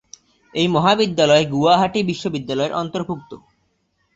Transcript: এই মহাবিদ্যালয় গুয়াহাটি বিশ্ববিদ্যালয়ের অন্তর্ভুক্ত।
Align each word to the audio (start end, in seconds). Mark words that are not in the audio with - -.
এই 0.53 0.67
মহাবিদ্যালয় 0.67 1.45
গুয়াহাটি 1.53 1.99
বিশ্ববিদ্যালয়ের 2.03 2.73
অন্তর্ভুক্ত। 2.73 3.31